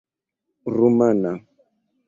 rumana 0.73 1.33